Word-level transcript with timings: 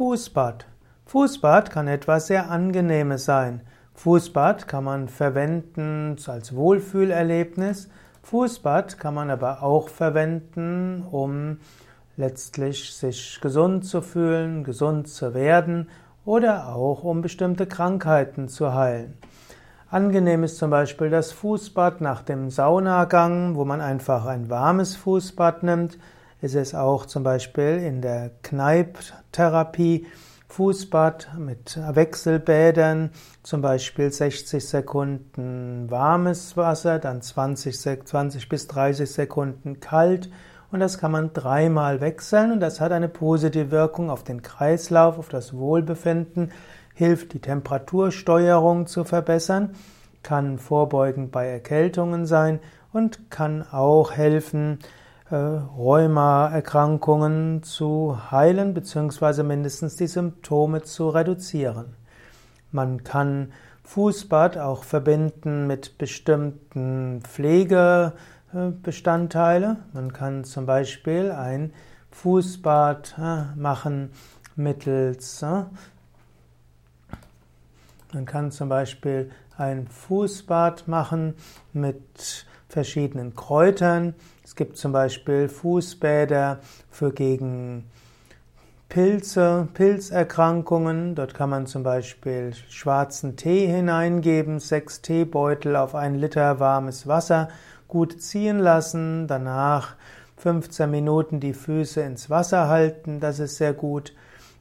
Fußbad. 0.00 0.64
Fußbad 1.04 1.70
kann 1.70 1.86
etwas 1.86 2.28
sehr 2.28 2.50
Angenehmes 2.50 3.26
sein. 3.26 3.60
Fußbad 3.92 4.66
kann 4.66 4.84
man 4.84 5.08
verwenden 5.08 6.16
als 6.26 6.56
Wohlfühlerlebnis. 6.56 7.90
Fußbad 8.22 8.98
kann 8.98 9.12
man 9.12 9.28
aber 9.28 9.62
auch 9.62 9.90
verwenden, 9.90 11.04
um 11.10 11.58
letztlich 12.16 12.94
sich 12.94 13.42
gesund 13.42 13.84
zu 13.84 14.00
fühlen, 14.00 14.64
gesund 14.64 15.06
zu 15.06 15.34
werden 15.34 15.90
oder 16.24 16.74
auch 16.74 17.04
um 17.04 17.20
bestimmte 17.20 17.66
Krankheiten 17.66 18.48
zu 18.48 18.72
heilen. 18.72 19.18
Angenehm 19.90 20.44
ist 20.44 20.56
zum 20.56 20.70
Beispiel 20.70 21.10
das 21.10 21.30
Fußbad 21.30 22.00
nach 22.00 22.22
dem 22.22 22.48
Saunagang, 22.48 23.54
wo 23.54 23.66
man 23.66 23.82
einfach 23.82 24.24
ein 24.24 24.48
warmes 24.48 24.96
Fußbad 24.96 25.62
nimmt. 25.62 25.98
Es 26.42 26.54
ist 26.54 26.74
auch 26.74 27.04
zum 27.04 27.22
Beispiel 27.22 27.82
in 27.84 28.00
der 28.00 28.30
Kneipptherapie 28.42 30.06
Fußbad 30.48 31.38
mit 31.38 31.78
Wechselbädern, 31.94 33.10
zum 33.42 33.60
Beispiel 33.60 34.10
60 34.10 34.66
Sekunden 34.66 35.90
warmes 35.90 36.56
Wasser, 36.56 36.98
dann 36.98 37.22
20, 37.22 38.04
20 38.04 38.48
bis 38.48 38.66
30 38.66 39.10
Sekunden 39.10 39.80
kalt 39.80 40.30
und 40.72 40.80
das 40.80 40.98
kann 40.98 41.12
man 41.12 41.32
dreimal 41.32 42.00
wechseln 42.00 42.52
und 42.52 42.60
das 42.60 42.80
hat 42.80 42.90
eine 42.90 43.08
positive 43.08 43.70
Wirkung 43.70 44.10
auf 44.10 44.24
den 44.24 44.42
Kreislauf, 44.42 45.18
auf 45.18 45.28
das 45.28 45.54
Wohlbefinden, 45.54 46.52
hilft 46.94 47.34
die 47.34 47.40
Temperatursteuerung 47.40 48.86
zu 48.86 49.04
verbessern, 49.04 49.74
kann 50.22 50.58
vorbeugend 50.58 51.32
bei 51.32 51.46
Erkältungen 51.46 52.26
sein 52.26 52.60
und 52.92 53.30
kann 53.30 53.64
auch 53.70 54.12
helfen, 54.12 54.78
Rheumaerkrankungen 55.36 57.62
zu 57.62 58.18
heilen 58.30 58.74
bzw. 58.74 59.42
mindestens 59.42 59.96
die 59.96 60.06
Symptome 60.06 60.82
zu 60.82 61.08
reduzieren. 61.08 61.94
Man 62.72 63.02
kann 63.04 63.52
Fußbad 63.84 64.58
auch 64.58 64.84
verbinden 64.84 65.66
mit 65.66 65.96
bestimmten 65.98 67.22
Pflegebestandteile. 67.22 69.76
Man 69.92 70.12
kann 70.12 70.44
zum 70.44 70.66
Beispiel 70.66 71.32
ein 71.32 71.72
Fußbad 72.12 73.16
äh, 73.18 73.46
machen 73.56 74.12
mittels 74.56 75.42
äh, 75.42 75.62
man 78.12 78.26
kann 78.26 78.50
zum 78.50 78.68
Beispiel 78.68 79.30
ein 79.56 79.86
Fußbad 79.86 80.88
machen 80.88 81.34
mit 81.72 82.46
verschiedenen 82.68 83.34
Kräutern. 83.34 84.14
Es 84.44 84.56
gibt 84.56 84.76
zum 84.76 84.92
Beispiel 84.92 85.48
Fußbäder 85.48 86.60
für 86.90 87.12
gegen 87.12 87.84
Pilze, 88.88 89.68
Pilzerkrankungen. 89.74 91.14
Dort 91.14 91.34
kann 91.34 91.50
man 91.50 91.66
zum 91.66 91.82
Beispiel 91.82 92.52
schwarzen 92.68 93.36
Tee 93.36 93.66
hineingeben, 93.66 94.58
sechs 94.58 95.02
Teebeutel 95.02 95.76
auf 95.76 95.94
ein 95.94 96.16
Liter 96.16 96.58
warmes 96.58 97.06
Wasser, 97.06 97.48
gut 97.86 98.20
ziehen 98.20 98.58
lassen, 98.58 99.26
danach 99.28 99.94
15 100.38 100.90
Minuten 100.90 101.38
die 101.38 101.52
Füße 101.52 102.00
ins 102.00 102.30
Wasser 102.30 102.68
halten, 102.68 103.20
das 103.20 103.38
ist 103.38 103.56
sehr 103.56 103.74
gut. 103.74 104.14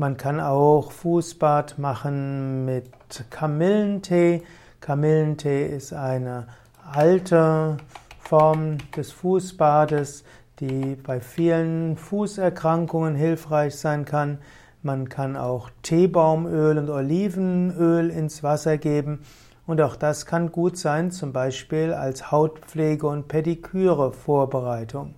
Man 0.00 0.16
kann 0.16 0.40
auch 0.40 0.92
Fußbad 0.92 1.78
machen 1.78 2.64
mit 2.64 2.86
Kamillentee. 3.28 4.42
Kamillentee 4.80 5.66
ist 5.66 5.92
eine 5.92 6.46
alte 6.90 7.76
Form 8.18 8.78
des 8.96 9.12
Fußbades, 9.12 10.24
die 10.58 10.96
bei 10.96 11.20
vielen 11.20 11.98
Fußerkrankungen 11.98 13.14
hilfreich 13.14 13.76
sein 13.76 14.06
kann. 14.06 14.38
Man 14.82 15.10
kann 15.10 15.36
auch 15.36 15.68
Teebaumöl 15.82 16.78
und 16.78 16.88
Olivenöl 16.88 18.08
ins 18.08 18.42
Wasser 18.42 18.78
geben 18.78 19.20
und 19.66 19.82
auch 19.82 19.96
das 19.96 20.24
kann 20.24 20.50
gut 20.50 20.78
sein, 20.78 21.10
zum 21.10 21.34
Beispiel 21.34 21.92
als 21.92 22.32
Hautpflege 22.32 23.06
und 23.06 23.28
Pediküre-Vorbereitung. 23.28 25.14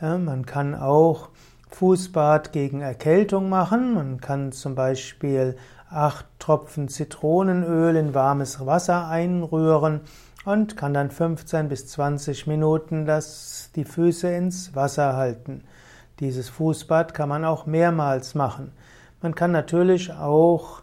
Ja, 0.00 0.18
man 0.18 0.46
kann 0.46 0.74
auch 0.74 1.28
Fußbad 1.70 2.52
gegen 2.52 2.80
Erkältung 2.80 3.48
machen. 3.48 3.94
Man 3.94 4.20
kann 4.20 4.52
zum 4.52 4.74
Beispiel 4.74 5.56
acht 5.90 6.26
Tropfen 6.38 6.88
Zitronenöl 6.88 7.96
in 7.96 8.14
warmes 8.14 8.64
Wasser 8.64 9.08
einrühren 9.08 10.00
und 10.44 10.76
kann 10.76 10.94
dann 10.94 11.10
15 11.10 11.68
bis 11.68 11.86
20 11.88 12.46
Minuten 12.46 13.06
das, 13.06 13.70
die 13.76 13.84
Füße 13.84 14.28
ins 14.28 14.74
Wasser 14.74 15.16
halten. 15.16 15.64
Dieses 16.20 16.48
Fußbad 16.48 17.14
kann 17.14 17.28
man 17.28 17.44
auch 17.44 17.66
mehrmals 17.66 18.34
machen. 18.34 18.72
Man 19.22 19.34
kann 19.34 19.52
natürlich 19.52 20.12
auch 20.12 20.82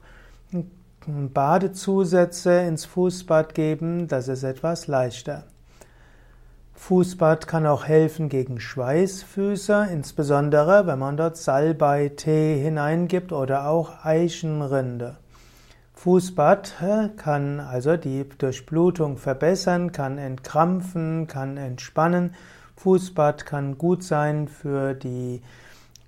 Badezusätze 1.07 2.61
ins 2.61 2.85
Fußbad 2.85 3.53
geben, 3.53 4.07
das 4.07 4.27
ist 4.27 4.43
etwas 4.43 4.87
leichter. 4.87 5.43
Fußbad 6.75 7.47
kann 7.47 7.65
auch 7.65 7.85
helfen 7.85 8.29
gegen 8.29 8.59
Schweißfüße, 8.59 9.87
insbesondere 9.91 10.85
wenn 10.85 10.99
man 10.99 11.17
dort 11.17 11.37
Salbeitee 11.37 12.61
hineingibt 12.61 13.31
oder 13.31 13.67
auch 13.67 14.05
Eichenrinde. 14.05 15.17
Fußbad 15.93 16.73
kann 17.17 17.59
also 17.59 17.97
die 17.97 18.27
Durchblutung 18.37 19.17
verbessern, 19.17 19.91
kann 19.93 20.17
entkrampfen, 20.17 21.27
kann 21.27 21.57
entspannen. 21.57 22.35
Fußbad 22.75 23.45
kann 23.45 23.77
gut 23.77 24.03
sein 24.03 24.47
für 24.47 24.93
die 24.93 25.41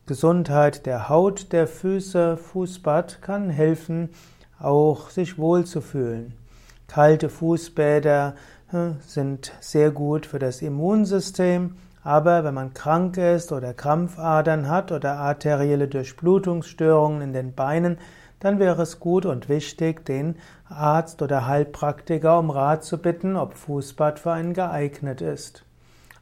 Gesundheit 0.06 0.86
der 0.86 1.10
Haut 1.10 1.52
der 1.54 1.68
Füße. 1.68 2.38
Fußbad 2.38 3.22
kann 3.22 3.50
helfen, 3.50 4.10
auch 4.60 5.10
sich 5.10 5.38
wohlzufühlen. 5.38 6.34
Kalte 6.88 7.30
Fußbäder 7.30 8.36
sind 9.06 9.54
sehr 9.60 9.92
gut 9.92 10.26
für 10.26 10.40
das 10.40 10.62
Immunsystem. 10.62 11.76
Aber 12.04 12.44
wenn 12.44 12.54
man 12.54 12.74
krank 12.74 13.18
ist 13.18 13.52
oder 13.52 13.74
Krampfadern 13.74 14.70
hat 14.70 14.92
oder 14.92 15.18
arterielle 15.18 15.88
Durchblutungsstörungen 15.88 17.22
in 17.22 17.34
den 17.34 17.54
Beinen, 17.54 17.98
dann 18.40 18.60
wäre 18.60 18.84
es 18.84 19.00
gut 19.00 19.26
und 19.26 19.50
wichtig, 19.50 20.06
den 20.06 20.36
Arzt 20.70 21.22
oder 21.22 21.48
Heilpraktiker 21.48 22.40
um 22.40 22.50
Rat 22.50 22.84
zu 22.84 22.98
bitten, 22.98 23.36
ob 23.36 23.56
Fußbad 23.56 24.20
für 24.20 24.32
einen 24.32 24.54
geeignet 24.54 25.22
ist. 25.22 25.64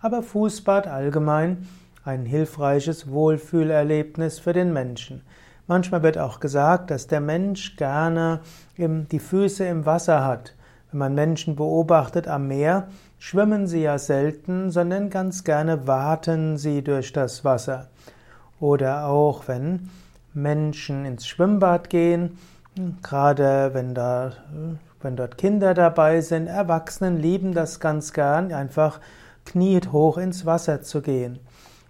Aber 0.01 0.23
Fußbad 0.23 0.87
allgemein 0.87 1.67
ein 2.03 2.25
hilfreiches 2.25 3.11
Wohlfühlerlebnis 3.11 4.39
für 4.39 4.53
den 4.53 4.71
Menschen. 4.71 5.23
Manchmal 5.67 6.03
wird 6.03 6.17
auch 6.17 6.39
gesagt, 6.39 6.91
dass 6.91 7.07
der 7.07 7.21
Mensch 7.21 7.75
gerne 7.75 8.41
die 8.77 9.19
Füße 9.19 9.65
im 9.65 9.85
Wasser 9.85 10.23
hat. 10.23 10.53
Wenn 10.95 10.99
man 10.99 11.15
Menschen 11.15 11.57
beobachtet 11.57 12.29
am 12.29 12.47
Meer, 12.47 12.87
schwimmen 13.19 13.67
sie 13.67 13.81
ja 13.81 13.97
selten, 13.97 14.71
sondern 14.71 15.09
ganz 15.09 15.43
gerne 15.43 15.87
warten 15.87 16.55
sie 16.55 16.85
durch 16.85 17.11
das 17.11 17.43
Wasser. 17.43 17.89
Oder 18.61 19.07
auch 19.07 19.49
wenn 19.49 19.89
Menschen 20.33 21.03
ins 21.03 21.27
Schwimmbad 21.27 21.89
gehen, 21.89 22.37
gerade 23.03 23.71
wenn, 23.73 23.93
da, 23.93 24.31
wenn 25.01 25.17
dort 25.17 25.37
Kinder 25.37 25.73
dabei 25.73 26.21
sind, 26.21 26.47
Erwachsenen 26.47 27.17
lieben 27.17 27.53
das 27.53 27.81
ganz 27.81 28.13
gern, 28.13 28.53
einfach 28.53 29.01
kniet 29.43 29.91
hoch 29.91 30.17
ins 30.17 30.45
Wasser 30.45 30.81
zu 30.81 31.01
gehen. 31.01 31.39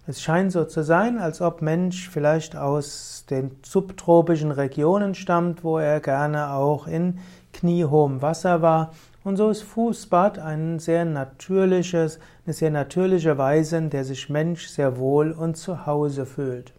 Es 0.08 0.20
scheint 0.20 0.50
so 0.50 0.64
zu 0.64 0.82
sein, 0.82 1.20
als 1.20 1.40
ob 1.40 1.62
Mensch 1.62 2.08
vielleicht 2.08 2.56
aus 2.56 3.24
den 3.30 3.52
subtropischen 3.64 4.50
Regionen 4.50 5.14
stammt, 5.14 5.62
wo 5.62 5.78
er 5.78 6.00
gerne 6.00 6.50
auch 6.54 6.88
in 6.88 7.20
kniehohem 7.56 8.22
Wasser 8.22 8.62
war. 8.62 8.92
Und 9.24 9.36
so 9.36 9.50
ist 9.50 9.62
Fußbad 9.62 10.38
ein 10.38 10.78
sehr 10.78 11.04
natürliches, 11.04 12.20
eine 12.44 12.52
sehr 12.52 12.70
natürliche 12.70 13.36
Weise, 13.38 13.78
in 13.78 13.90
der 13.90 14.04
sich 14.04 14.28
Mensch 14.28 14.68
sehr 14.68 14.98
wohl 14.98 15.32
und 15.32 15.56
zu 15.56 15.86
Hause 15.86 16.26
fühlt. 16.26 16.72